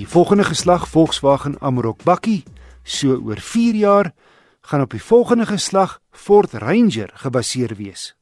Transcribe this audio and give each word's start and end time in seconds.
Die 0.00 0.08
volgende 0.08 0.44
geslag 0.44 0.88
Volkswagen 0.88 1.58
Amarok 1.60 2.06
bakkie, 2.08 2.44
so 2.82 3.18
oor 3.20 3.36
4 3.36 3.74
jaar, 3.74 4.12
gaan 4.60 4.80
op 4.80 4.94
die 4.96 5.02
volgende 5.02 5.44
geslag 5.46 5.98
Ford 6.10 6.52
Ranger 6.52 7.10
gebaseer 7.20 7.74
wees. 7.76 8.14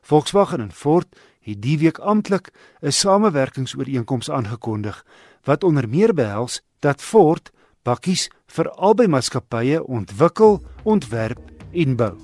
Volkswagen 0.00 0.60
en 0.60 0.70
Ford 0.70 1.18
het 1.42 1.58
die 1.62 1.78
week 1.78 1.98
amptelik 1.98 2.52
'n 2.82 2.92
samewerkingsooreenkoms 2.92 4.30
aangekondig 4.30 5.04
wat 5.42 5.64
onder 5.64 5.88
meer 5.88 6.14
behels 6.14 6.62
dat 6.78 7.02
Ford 7.02 7.50
bakkies 7.82 8.30
vir 8.46 8.70
albei 8.70 9.08
maatskappye 9.08 9.84
ontwikkel, 9.84 10.62
ontwerp 10.82 11.40
en 11.72 11.96
bou. 11.96 12.14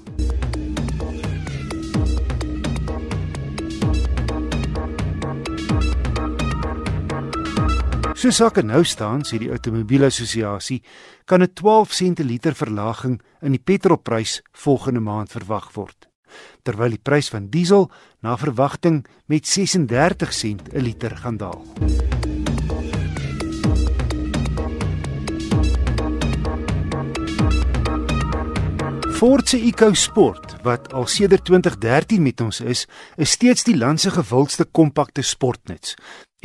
So 8.24 8.32
sake 8.32 8.62
nou 8.64 8.78
staan, 8.88 9.20
sê 9.28 9.36
die 9.36 9.50
Automobielassosiasie, 9.52 10.78
kan 11.28 11.42
'n 11.42 11.52
12 11.52 11.92
sente 11.92 12.24
liter 12.24 12.54
verlaging 12.54 13.20
in 13.42 13.52
die 13.52 13.60
petrolprys 13.60 14.40
volgende 14.52 15.00
maand 15.00 15.28
verwag 15.28 15.68
word, 15.74 16.08
terwyl 16.62 16.88
die 16.88 17.04
prys 17.04 17.28
van 17.28 17.50
diesel 17.50 17.90
na 18.22 18.36
verwagting 18.36 19.04
met 19.26 19.46
36 19.46 20.32
sent 20.32 20.72
'n 20.72 20.80
liter 20.80 21.16
gaan 21.16 21.36
daal. 21.36 21.62
Ford 29.12 29.48
se 29.48 29.58
EcoSport 29.58 30.62
wat 30.62 30.92
al 30.92 31.06
sedert 31.06 31.44
2013 31.44 32.22
met 32.22 32.40
ons 32.40 32.60
is, 32.60 32.86
is 33.16 33.30
steeds 33.30 33.64
die 33.64 33.76
land 33.76 34.00
se 34.00 34.10
gewildste 34.10 34.64
kompakte 34.64 35.22
sportnuts. 35.22 35.94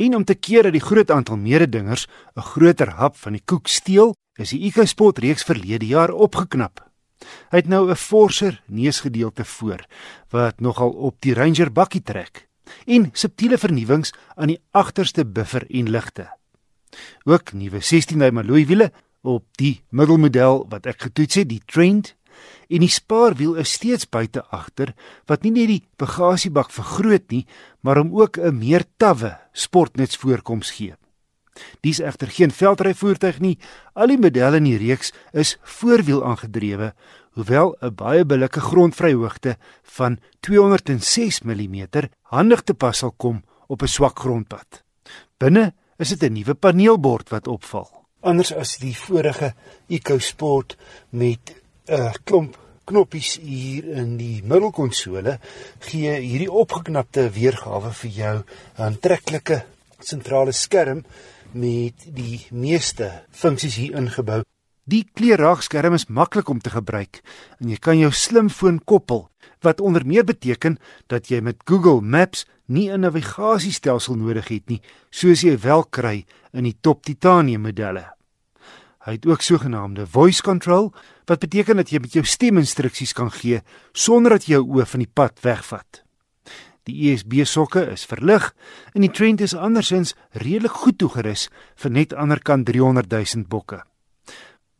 En 0.00 0.14
om 0.16 0.24
te 0.24 0.34
keer 0.34 0.64
dat 0.64 0.72
die 0.72 0.80
groot 0.80 1.10
aantal 1.10 1.36
mededingers 1.36 2.06
'n 2.36 2.40
groter 2.40 2.90
hap 2.90 3.16
van 3.16 3.32
die 3.32 3.42
koek 3.44 3.66
steel, 3.68 4.14
is 4.34 4.50
die 4.50 4.64
EcoSport 4.64 5.18
reeks 5.18 5.44
verlede 5.44 5.86
jaar 5.86 6.10
opgeknap. 6.10 6.80
Hy 7.50 7.56
het 7.56 7.68
nou 7.68 7.90
'n 7.90 7.96
forser 7.96 8.62
neusgedeelte 8.66 9.44
voor 9.44 9.84
wat 10.30 10.60
nogal 10.60 10.90
op 10.90 11.20
die 11.20 11.34
Ranger 11.34 11.72
bakkie 11.72 12.02
trek 12.02 12.48
en 12.86 13.10
subtiele 13.12 13.58
vernuwings 13.58 14.12
aan 14.36 14.46
die 14.46 14.60
agterste 14.70 15.26
buffer 15.26 15.66
en 15.70 15.90
ligte. 15.90 16.30
Ook 17.24 17.52
nuwe 17.52 17.80
16-duim 17.80 18.38
alloy 18.38 18.66
wiele 18.66 18.92
op 19.22 19.44
die 19.52 19.82
middelmodel 19.90 20.66
wat 20.68 20.86
ek 20.86 21.00
getoets 21.00 21.34
het, 21.34 21.48
die 21.48 21.62
Trend 21.66 22.16
en 22.68 22.80
die 22.80 22.88
spaarwiel 22.88 23.54
is 23.54 23.72
steeds 23.72 24.08
buite 24.08 24.44
agter 24.50 24.94
wat 25.26 25.42
nie 25.42 25.52
net 25.52 25.68
die 25.68 25.84
bagasiebak 25.96 26.70
vergroot 26.70 27.30
nie, 27.30 27.46
maar 27.80 27.98
om 27.98 28.14
ook 28.20 28.38
'n 28.38 28.58
meer 28.58 28.84
tawwe 28.96 29.38
sportnuts 29.52 30.16
voorkoms 30.16 30.70
gee. 30.70 30.94
Dis 31.84 32.00
egter 32.00 32.30
geen 32.30 32.50
veldry 32.50 32.94
voertuig 32.94 33.40
nie. 33.40 33.58
Al 33.94 34.12
die 34.12 34.18
modelle 34.18 34.60
in 34.60 34.68
die 34.68 34.78
reeks 34.78 35.12
is 35.32 35.56
voorwiel 35.62 36.24
aangedrewe, 36.24 36.92
hoewel 37.36 37.76
'n 37.82 37.94
baie 37.94 38.24
billike 38.24 38.60
grondvryhoogte 38.60 39.56
van 39.82 40.18
206 40.40 41.42
mm 41.42 41.86
handig 42.22 42.62
te 42.62 42.74
pas 42.74 42.98
sal 42.98 43.12
kom 43.16 43.42
op 43.66 43.82
'n 43.82 43.88
swak 43.88 44.18
grondpad. 44.18 44.82
Binne 45.38 45.74
is 45.98 46.08
dit 46.08 46.22
'n 46.22 46.32
nuwe 46.32 46.54
paneelbord 46.54 47.28
wat 47.30 47.48
opval. 47.48 47.88
Anders 48.20 48.52
as 48.52 48.76
die 48.78 48.96
vorige 48.96 49.54
EcoSport 49.88 50.76
met 51.10 51.59
'n 51.90 52.06
uh, 52.06 52.12
klomp 52.24 52.54
knoppies 52.86 53.36
hier 53.42 53.86
in 53.98 54.16
die 54.18 54.42
middelkonsole 54.46 55.38
gee 55.88 56.12
hierdie 56.22 56.50
opgeknapte 56.62 57.24
weergawe 57.34 57.90
vir 58.02 58.10
jou 58.10 58.36
'n 58.38 58.44
aantreklike 58.86 59.64
sentrale 59.98 60.52
skerm 60.52 61.04
met 61.52 62.06
die 62.06 62.46
meeste 62.50 63.24
funksies 63.30 63.74
hier 63.74 63.96
ingebou. 63.98 64.42
Die 64.84 65.04
kleurraagskerm 65.14 65.94
is 65.94 66.06
maklik 66.08 66.48
om 66.48 66.60
te 66.60 66.70
gebruik 66.70 67.22
en 67.60 67.68
jy 67.68 67.76
kan 67.76 67.98
jou 67.98 68.12
slimfoon 68.12 68.80
koppel 68.84 69.28
wat 69.62 69.80
onder 69.80 70.06
meer 70.06 70.24
beteken 70.24 70.78
dat 71.06 71.28
jy 71.28 71.40
met 71.40 71.62
Google 71.64 72.00
Maps 72.00 72.46
nie 72.66 72.90
'n 72.90 73.00
navigasiestelsel 73.00 74.14
nodig 74.14 74.48
het 74.48 74.68
nie 74.68 74.80
soos 75.10 75.42
jy 75.42 75.58
wel 75.58 75.84
kry 75.84 76.24
in 76.52 76.64
die 76.64 76.76
top 76.80 77.04
titanium 77.04 77.62
modelle. 77.62 78.19
Hy 79.00 79.16
het 79.16 79.26
ook 79.26 79.40
sogenaamde 79.40 80.04
voice 80.06 80.42
control 80.42 80.90
wat 81.24 81.40
beteken 81.40 81.76
dat 81.80 81.88
jy 81.88 82.02
met 82.04 82.12
jou 82.12 82.24
stem 82.24 82.60
instruksies 82.60 83.14
kan 83.16 83.30
gee 83.32 83.62
sonder 83.92 84.36
dat 84.36 84.44
jy 84.44 84.58
jou 84.58 84.66
oë 84.76 84.86
van 84.92 85.04
die 85.04 85.12
pad 85.14 85.40
wegvat. 85.40 86.02
Die 86.88 87.12
USB 87.12 87.44
sokke 87.48 87.86
is 87.92 88.04
verlig 88.08 88.50
en 88.92 89.04
die 89.04 89.12
Trent 89.12 89.40
is 89.40 89.54
andersins 89.56 90.12
redelik 90.32 90.76
goed 90.82 90.98
toegerus 91.00 91.48
vir 91.80 91.94
net 91.96 92.12
anderkant 92.12 92.66
300 92.68 93.08
000 93.12 93.48
bokke. 93.48 93.80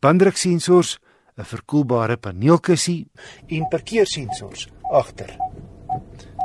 Banddruksensors, 0.01 0.99
'n 1.37 1.45
verkoelbare 1.45 2.17
paneelkussie 2.17 3.07
en 3.47 3.67
parkeersensors 3.69 4.67
agter. 4.91 5.37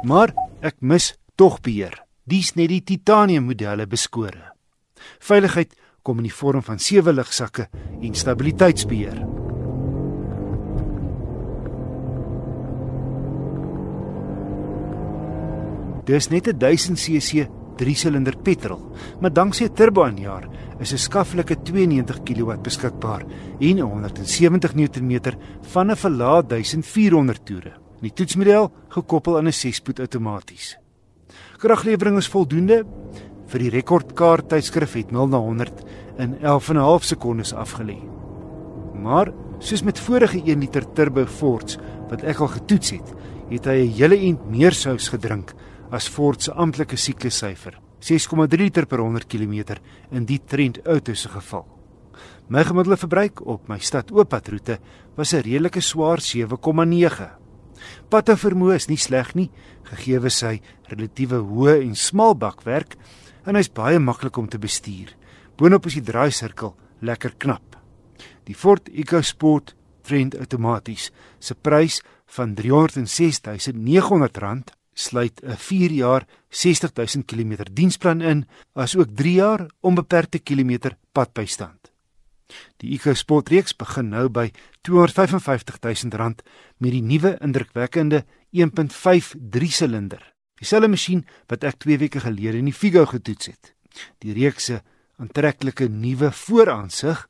Maar 0.03 0.33
ek 0.61 0.77
mis 0.81 1.15
tog 1.35 1.61
beheer. 1.61 2.05
Dis 2.25 2.55
net 2.55 2.69
die 2.69 2.83
titanium 2.83 3.45
modelle 3.45 3.87
beskore. 3.87 4.53
Veiligheid 5.21 5.75
kom 6.07 6.23
in 6.23 6.29
die 6.29 6.37
vorm 6.39 6.63
van 6.63 6.79
sewe 6.79 7.15
ligsakke 7.15 7.67
en 7.99 8.15
stabiliteitsbeheer. 8.15 9.19
Dis 16.07 16.29
net 16.31 16.47
'n 16.47 16.59
1000 16.59 16.99
cc 16.99 17.49
3-silinder 17.77 18.37
petrol, 18.43 18.93
maar 19.21 19.33
danksy 19.33 19.65
'n 19.65 19.75
turbo 19.75 20.05
aanjaer 20.05 20.49
is 20.79 20.93
'n 20.93 20.99
skaflike 20.99 21.57
92 21.63 22.23
kW 22.23 22.51
beskikbaar 22.63 23.25
en 23.61 23.79
170 23.79 24.75
Nm 24.75 25.35
van 25.73 25.91
'n 25.91 25.97
verlaag 25.97 26.47
1400 26.47 27.45
toere. 27.45 27.73
Die 28.01 28.13
toetsmodel 28.13 28.71
gekoppel 28.89 29.39
aan 29.39 29.49
'n 29.49 29.53
6-spoed 29.53 30.01
outomaties. 30.01 30.79
Kraglewering 31.59 32.17
is 32.17 32.29
voldoende 32.29 32.85
vir 33.47 33.63
die 33.63 33.71
rekordkaart 33.71 34.49
tydskrif 34.51 34.97
het 34.99 35.13
0 35.15 35.29
na 35.29 35.39
100 35.39 35.83
in 36.19 36.37
11 36.43 36.71
en 36.71 36.77
'n 36.77 36.89
half 36.89 37.05
sekondes 37.05 37.53
afgelê. 37.55 37.99
Maar 38.95 39.33
soos 39.59 39.83
met 39.83 39.99
vorige 39.99 40.43
1 40.45 40.61
liter 40.61 40.93
turbo 40.93 41.27
Fords 41.27 41.79
wat 42.11 42.23
ek 42.23 42.41
al 42.41 42.49
getoets 42.49 42.91
het, 42.91 43.15
het 43.51 43.65
hy 43.65 43.87
'n 43.87 43.93
hele 43.93 44.17
ent 44.17 44.51
meer 44.51 44.73
sous 44.73 45.09
gedrink 45.09 45.55
as 45.91 46.09
Ford 46.09 46.43
se 46.43 46.53
amptelike 46.53 46.97
siklussyfer, 46.97 47.79
6,3 48.01 48.59
liter 48.59 48.87
per 48.87 48.99
100 48.99 49.27
km 49.27 49.79
in 50.11 50.25
die 50.25 50.41
Trent 50.45 50.81
Auto 50.87 51.15
se 51.15 51.29
geval. 51.29 51.67
My 52.49 52.65
gemiddelde 52.65 52.97
verbruik 52.97 53.47
op 53.47 53.69
my 53.69 53.79
stad 53.79 54.13
ooppadroete 54.13 54.79
was 55.17 55.33
'n 55.33 55.43
redelike 55.43 55.81
swaar 55.81 56.21
7,9. 56.21 57.31
Patte 58.09 58.37
vermoë 58.37 58.75
is 58.75 58.89
nie 58.89 58.97
sleg 58.97 59.35
nie, 59.35 59.51
gegee 59.83 60.31
sy 60.31 60.61
relatiewe 60.89 61.37
hoë 61.37 61.83
en 61.83 61.95
smal 61.95 62.35
bakwerk 62.35 62.97
en 63.47 63.57
hy's 63.57 63.73
baie 63.73 63.99
maklik 64.03 64.39
om 64.39 64.49
te 64.49 64.59
bestuur. 64.59 65.15
Boonop 65.57 65.87
is 65.87 65.95
die 65.99 66.05
draaisirkel 66.05 66.75
lekker 67.01 67.35
knap. 67.39 67.77
Die 68.47 68.55
Ford 68.55 68.89
EcoSport 68.93 69.75
Trend 70.07 70.37
outomaties 70.39 71.11
se 71.43 71.55
prys 71.55 72.03
van 72.37 72.55
R306900 72.55 74.71
sluit 74.95 75.41
'n 75.43 75.57
4 75.57 75.93
jaar 75.93 76.27
60000 76.49 77.27
km 77.27 77.53
diensplan 77.73 78.21
in 78.21 78.47
asook 78.75 79.09
3 79.15 79.33
jaar 79.33 79.67
onbeperkte 79.81 80.39
kilometer 80.39 80.97
padbystand. 81.13 81.93
Die 82.77 82.95
EcoSport 82.95 83.49
reeks 83.49 83.77
begin 83.77 84.09
nou 84.09 84.29
by 84.29 84.53
R255000 84.89 86.43
met 86.79 86.91
die 86.91 87.03
nuwe 87.03 87.39
indrukwekkende 87.41 88.25
1.5 88.53 89.35
3-silinder 89.51 90.36
Dieselfde 90.61 90.89
masjien 90.89 91.25
wat 91.51 91.65
ek 91.69 91.81
2 91.85 92.01
weke 92.07 92.23
gelede 92.25 92.61
in 92.63 92.71
die 92.71 92.77
Figo 92.77 93.05
getoets 93.11 93.53
het. 93.53 93.73
Die 94.25 94.35
reeks 94.37 94.71
se 94.71 94.81
aantreklike 95.21 95.89
nuwe 95.93 96.33
vooraansig 96.33 97.27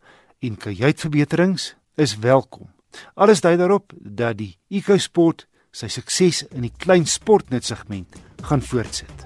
en 0.47 0.59
kajuitverbeterings 0.63 1.75
is 1.97 2.17
welkom. 2.23 2.71
Alles 3.15 3.43
dui 3.45 3.57
daarop 3.59 3.93
dat 3.97 4.39
die 4.41 4.55
EcoSport 4.71 5.47
sy 5.77 5.91
sukses 5.93 6.45
in 6.51 6.65
die 6.69 6.75
klein 6.79 7.07
sportnutsegment 7.07 8.21
gaan 8.47 8.65
voortsit. 8.65 9.26